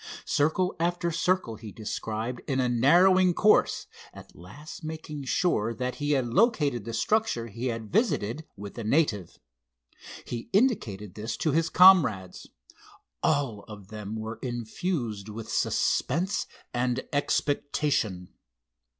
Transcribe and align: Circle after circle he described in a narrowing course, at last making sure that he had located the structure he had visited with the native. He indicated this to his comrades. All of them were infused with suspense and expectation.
Circle 0.25 0.75
after 0.79 1.11
circle 1.11 1.57
he 1.57 1.71
described 1.71 2.41
in 2.47 2.59
a 2.59 2.67
narrowing 2.67 3.35
course, 3.35 3.85
at 4.15 4.35
last 4.35 4.83
making 4.83 5.25
sure 5.25 5.75
that 5.75 5.97
he 5.97 6.13
had 6.13 6.25
located 6.25 6.85
the 6.85 6.93
structure 6.95 7.45
he 7.49 7.67
had 7.67 7.91
visited 7.91 8.43
with 8.57 8.73
the 8.73 8.83
native. 8.83 9.37
He 10.25 10.49
indicated 10.53 11.13
this 11.13 11.37
to 11.37 11.51
his 11.51 11.69
comrades. 11.69 12.47
All 13.21 13.61
of 13.67 13.89
them 13.89 14.15
were 14.15 14.39
infused 14.41 15.29
with 15.29 15.51
suspense 15.51 16.47
and 16.73 17.07
expectation. 17.13 18.29